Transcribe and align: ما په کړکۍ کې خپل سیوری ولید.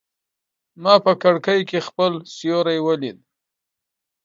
ما 0.83 0.95
په 1.05 1.11
کړکۍ 1.21 1.61
کې 1.69 1.79
خپل 1.87 2.11
سیوری 2.35 2.79
ولید. 2.87 3.17